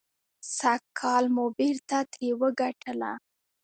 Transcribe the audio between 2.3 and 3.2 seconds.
وګټله.